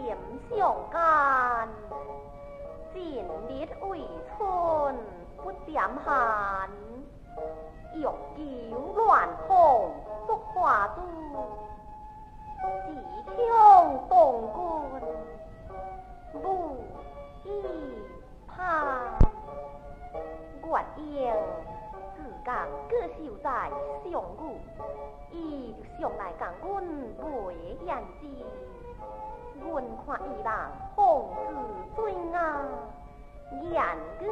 [0.00, 0.16] 剑
[0.48, 1.68] 相间，
[2.92, 4.00] 尽力为
[4.36, 4.96] 春
[5.42, 6.70] 不点寒。
[7.94, 8.08] 玉救
[8.94, 9.90] 乱红
[10.26, 11.02] 不花都，
[12.62, 12.94] 自
[13.36, 14.60] 强动军
[16.42, 16.76] 无
[17.44, 17.46] 一
[18.46, 18.56] 叛。
[20.64, 21.34] 愿应
[22.14, 23.48] 自甘各守在
[24.04, 24.40] 上谷，
[25.30, 26.66] 以上来将军
[27.18, 28.26] 为言之。
[29.60, 30.46] 阮看伊人
[30.94, 31.40] 风姿
[31.94, 32.36] 最雅，
[33.70, 34.24] 言语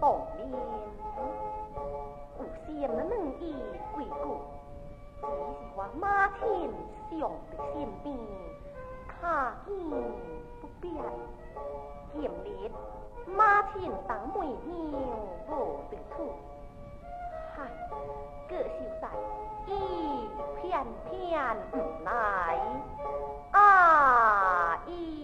[0.00, 0.50] 动人，
[2.38, 2.90] 有心软
[3.40, 3.42] 意
[3.94, 4.24] 贵故，
[5.20, 5.28] 只是
[5.76, 6.38] 我马天
[7.10, 8.06] 上的身边，
[9.06, 9.74] 卡见
[10.60, 10.92] 不便，
[12.12, 12.70] 今日
[13.26, 14.72] 马天当妹苗
[15.48, 16.32] 无得处，
[17.54, 17.56] 嗨，
[18.48, 18.68] 个秀
[19.00, 19.02] 才
[19.66, 20.28] 伊
[20.60, 22.58] 偏偏不来。
[24.88, 25.17] 啊！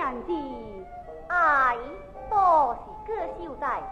[0.00, 0.32] 想起
[1.28, 1.76] 爱
[2.30, 2.74] 多
[3.06, 3.82] 是个秀才，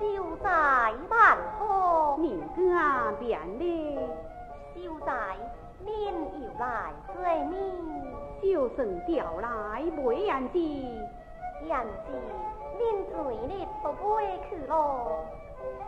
[0.00, 3.98] 秀才万好，人家变的
[4.74, 5.36] 秀才
[5.84, 7.56] 面又来做咩，
[8.42, 10.58] 秀顺调来梅人子，
[11.68, 12.10] 人子
[13.12, 15.24] 嘴里都不会去咯。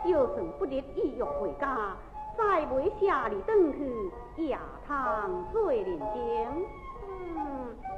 [0.05, 1.91] 就算不得意欲回家，
[2.37, 4.57] 再梅下里等去，也
[4.87, 6.65] 堂醉人情。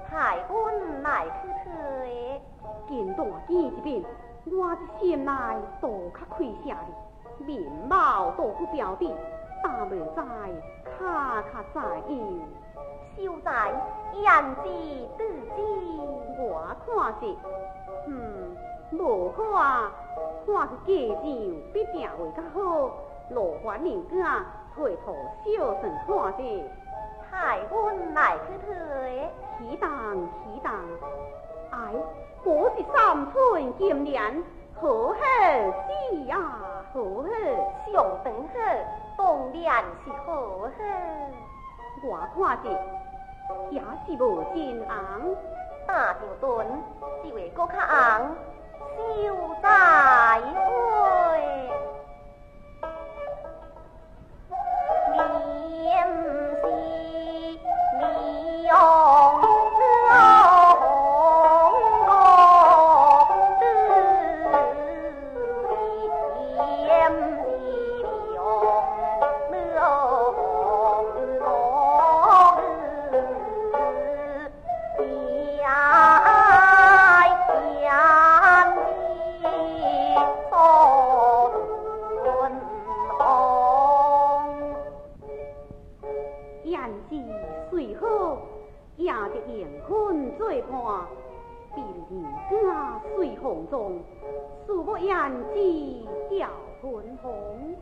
[0.09, 1.69] 海官来去去，
[2.87, 4.03] 见到见一面，
[4.45, 5.31] 我的心内
[5.79, 6.75] 都较开下
[7.39, 9.15] 哩，面貌都不标定，
[9.63, 10.23] 大妹在，
[10.97, 12.41] 卡卡在意，
[13.17, 13.71] 秀才
[14.13, 15.23] 人之得
[15.55, 15.57] 之，
[16.39, 17.35] 我看是，
[18.07, 18.57] 嗯，
[18.91, 19.91] 无过啊，
[20.45, 22.91] 看是家境必定会较好，
[23.29, 24.43] 落款人家。
[24.75, 26.63] 回头笑声看的
[27.29, 29.89] 台湾来去退起荡
[30.43, 30.73] 起荡
[31.71, 31.93] 哎
[32.43, 34.43] 我是三寸金莲
[34.75, 35.13] 好好
[35.87, 36.37] 戏呀
[36.93, 37.23] 好好
[37.91, 38.85] 上等很
[39.17, 40.69] 当然是好好
[42.01, 42.69] 我看的
[43.69, 45.21] 也是无尽昂
[45.85, 46.67] 打吊墩
[47.23, 48.35] 这位高卡昂
[48.95, 50.41] 笑在
[57.91, 58.98] 你哦 me
[90.71, 91.05] 我，
[91.75, 94.01] 比人家水红中，
[94.67, 96.49] 恕我胭脂掉
[96.81, 97.75] 粉红。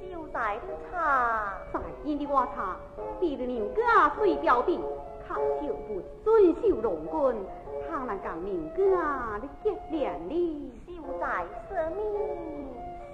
[0.00, 2.76] 秀才的茶，在因的我茶，
[3.18, 4.78] 便人家随标弟，
[5.26, 7.46] 他就不遵守龙君，
[7.88, 10.70] 他能讲人家你结连理？
[10.86, 12.02] 秀才舍命。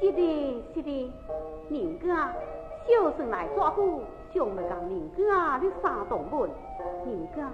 [0.00, 1.12] 是的，是的，
[1.68, 2.32] 人家
[2.87, 6.50] 小生来抓捕，想要将人家的三洞门，
[7.06, 7.50] 人家。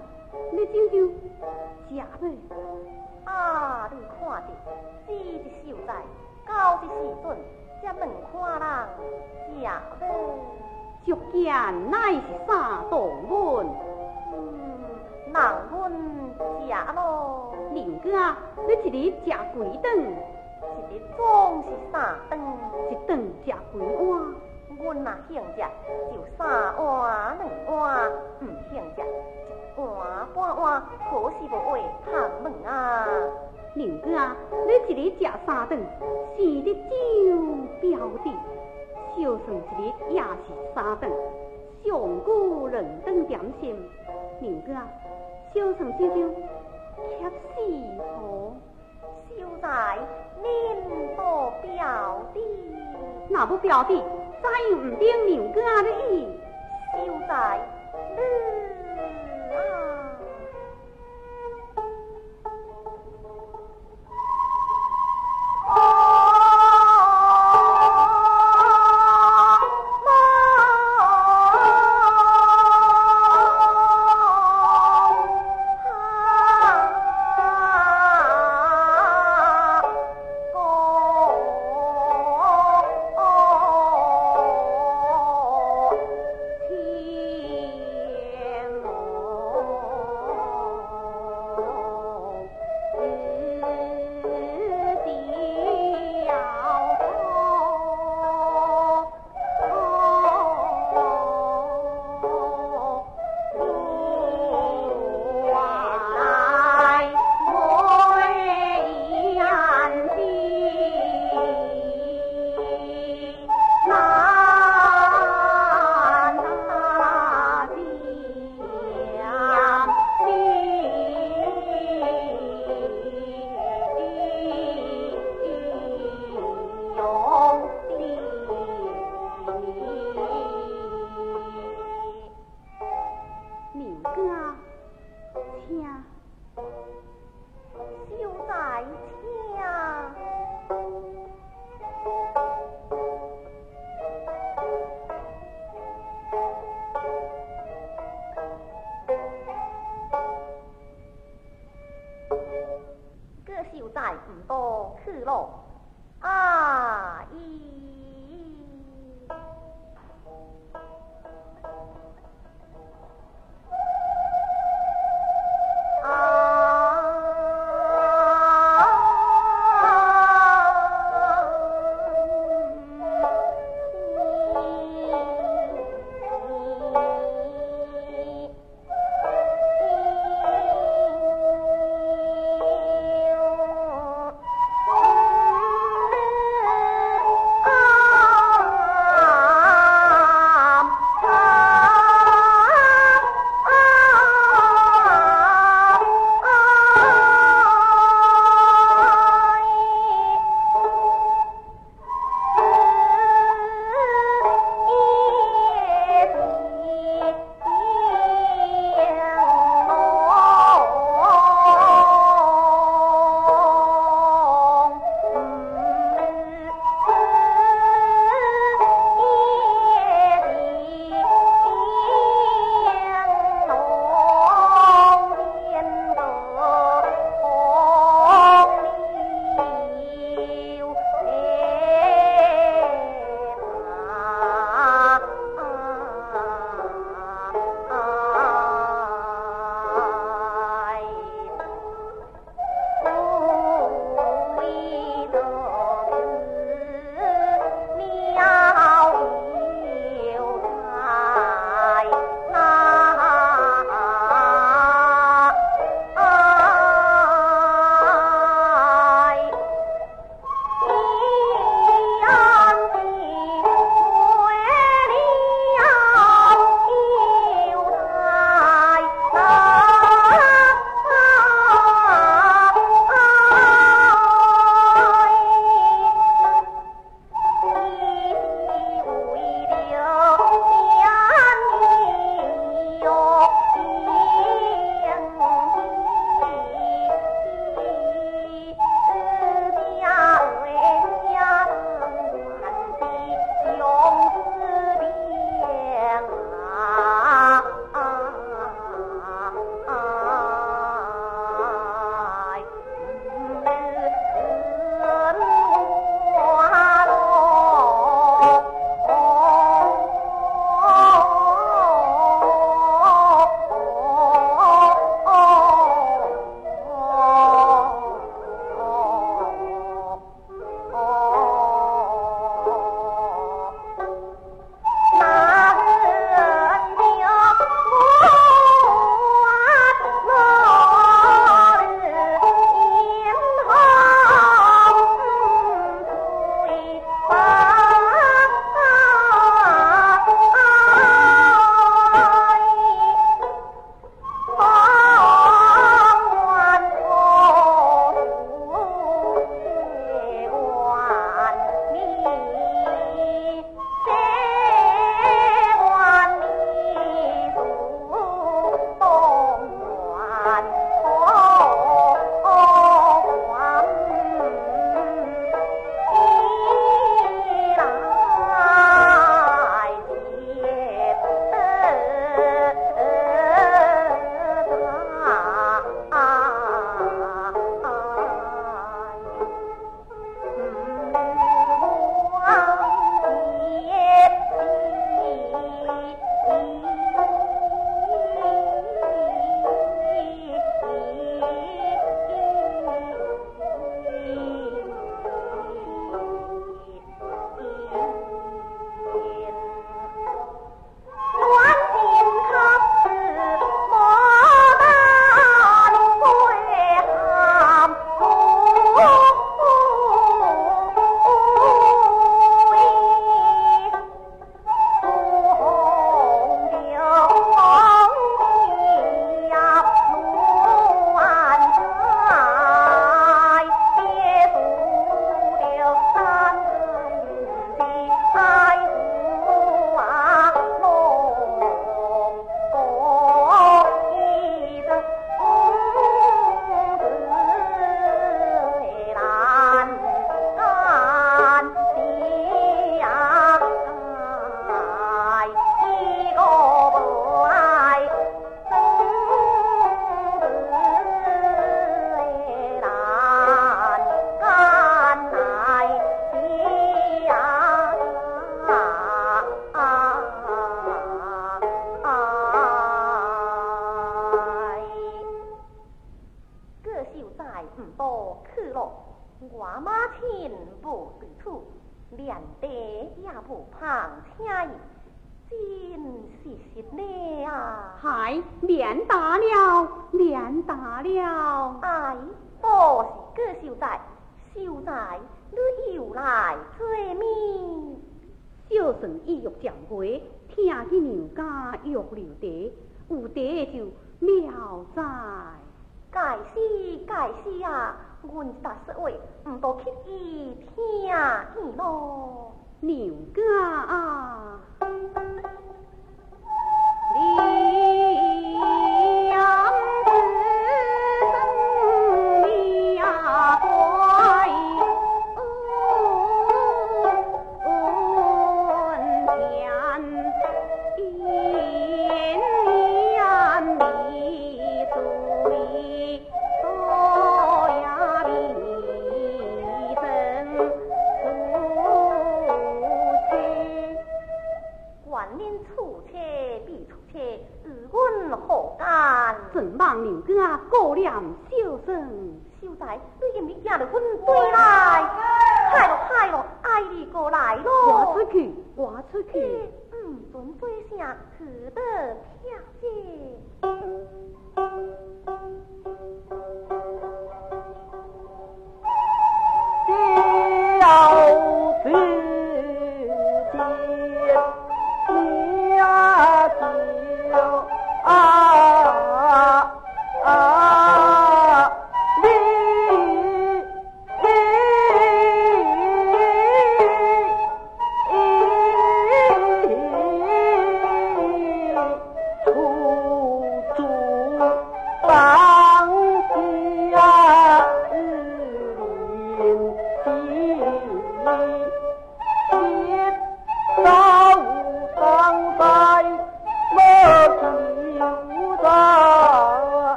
[0.52, 1.08] 你舅舅
[1.90, 2.28] 家未
[3.24, 4.48] 啊，你看着，
[5.06, 5.88] 死一秀才，
[6.46, 7.36] 到一时阵，
[7.82, 10.02] 这门看人家门，
[11.04, 12.92] 就见乃是三洞
[13.28, 13.66] 门。
[14.32, 14.34] 嗯，
[15.32, 15.34] 人
[15.70, 18.08] 阮家咯，林哥，
[18.66, 19.84] 你一日吃几顿？
[20.76, 22.40] 一日总是三顿，
[22.90, 23.10] 一顿
[23.44, 24.34] 吃几碗？
[24.76, 25.62] 阮若兴食，
[26.12, 26.42] 就三
[26.76, 28.10] 碗两碗；
[28.40, 29.02] 不兴食，
[29.76, 29.84] 换
[30.34, 33.06] 半碗，可是不会叹门啊。
[33.74, 35.80] 林哥啊，你一日食三顿，
[36.36, 36.80] 是的酒
[37.80, 38.30] 标的，
[39.16, 40.24] 小生一日也是
[40.74, 41.10] 三顿，
[41.84, 43.90] 上过两顿点心。
[44.40, 44.86] 林哥啊，
[45.52, 46.30] 小生小舅
[47.18, 47.30] 却是
[47.98, 48.52] 盒，
[49.28, 49.66] 小在
[50.40, 50.44] 恁
[51.16, 51.20] 不
[51.66, 52.40] 表弟，
[53.28, 54.00] 那不表弟，
[54.40, 56.38] 再唔听牛哥啊你，
[56.92, 57.60] 小在
[58.16, 58.18] 恁。
[59.54, 60.13] 아.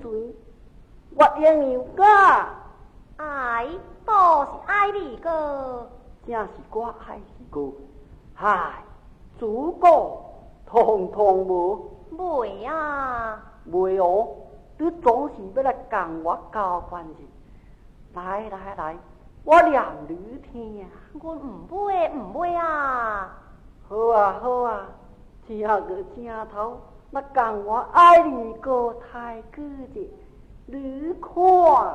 [0.00, 0.34] 罪，
[1.14, 2.04] 我应有个
[3.16, 3.66] 爱，
[4.04, 4.12] 都
[4.44, 5.86] 是爱你哥，
[6.26, 7.72] 正是我爱你哥，
[8.34, 8.82] 嗨，
[9.38, 10.24] 祖国
[10.66, 14.28] 通通无，袂啊，袂哦，
[14.78, 17.28] 你总是要来跟我交关系，
[18.14, 18.96] 来来来，
[19.44, 20.82] 我念你听。
[20.82, 20.88] 啊，
[21.20, 23.36] 我唔袂唔袂啊，
[23.88, 24.86] 好啊好啊，
[25.46, 26.78] 听个听头。
[27.14, 30.10] 那讲我爱你个太哥的
[30.64, 31.94] 女款。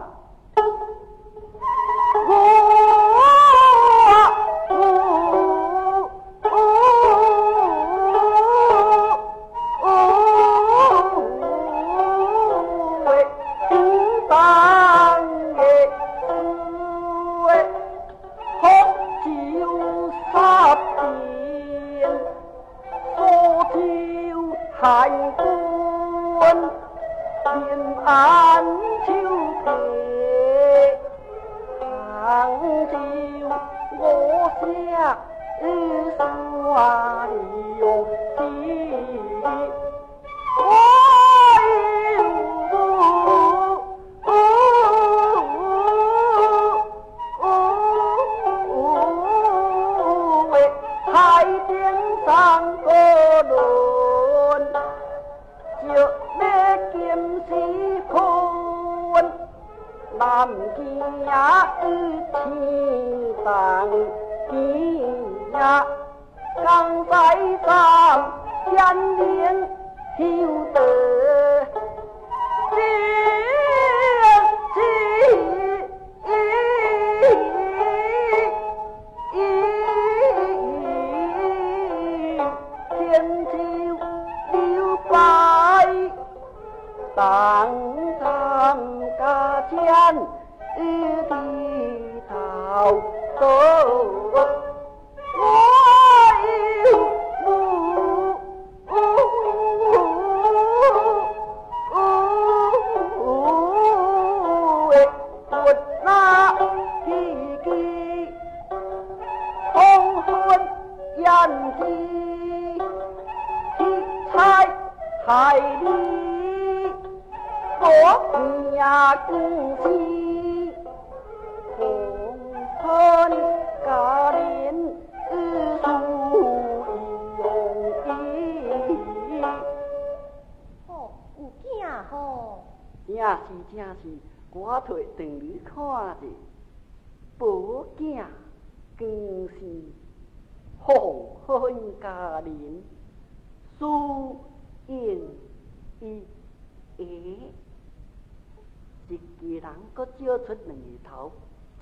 [150.48, 151.32] 出两个头，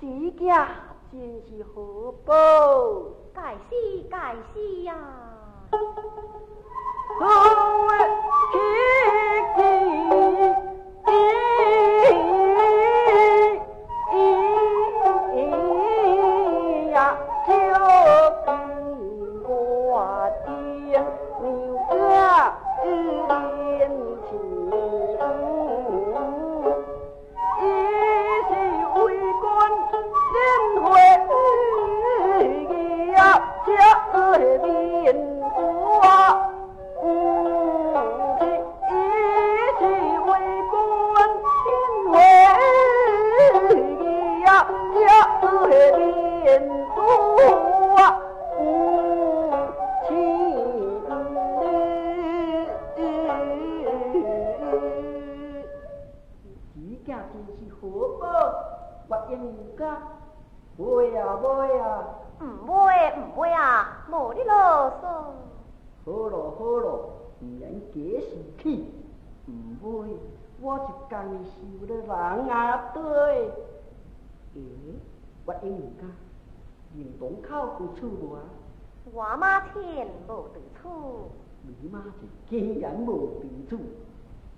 [0.01, 0.07] 这
[0.43, 0.67] 家
[1.11, 2.33] 真是好报。
[3.31, 3.75] 该死
[4.09, 4.95] 该死呀！
[60.77, 62.03] 会啊会啊。
[62.41, 62.73] 唔会
[63.17, 64.53] 唔会啊，冇你啰
[65.01, 65.05] 嗦。
[66.05, 67.09] 好咯好咯，
[67.39, 68.93] 唔免假士气，
[69.47, 70.09] 唔会，
[70.61, 73.01] 我就讲你受了人啊对。
[74.55, 74.61] 诶，
[75.45, 76.03] 我应唔家，
[76.95, 78.41] 认东口有厝无啊？
[79.13, 81.29] 我妈天无对处，
[81.63, 83.79] 你妈是竟然无对厝，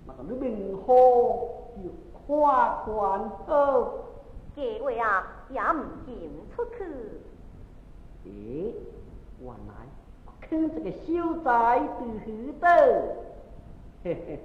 [0.04, 0.92] 那个你明好
[1.76, 1.90] 就
[2.26, 3.94] 看看好。
[4.56, 6.14] 假话啊也唔见
[6.54, 6.84] 出去。
[8.24, 8.72] 咦，
[9.40, 9.86] 原来
[10.40, 12.68] 看这个小仔对许多，
[14.02, 14.40] 嘿嘿嘿，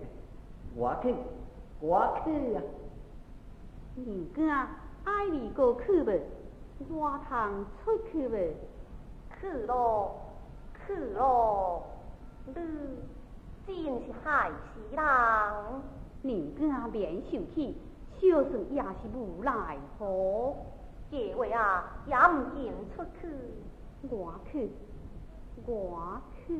[0.76, 1.14] 我去，
[1.80, 2.62] 我去啊！
[3.96, 4.70] 人家
[5.04, 6.22] 爱你过去未？
[6.90, 8.56] 我通出去未？
[9.40, 10.16] 去咯
[10.86, 11.84] 去咯，
[12.46, 12.54] 你
[13.66, 15.02] 真是害死人！
[16.22, 17.76] 人家免受气，
[18.16, 20.56] 小生也是无奈何。
[21.14, 23.28] 这话啊也唔见出去。
[24.10, 24.72] 我去，
[25.68, 26.56] 我去。